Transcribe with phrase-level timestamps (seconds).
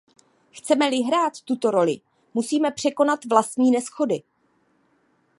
[0.51, 2.01] Chceme-li hrát tuto roli,
[2.33, 4.23] musíme překonat vlastní neshody.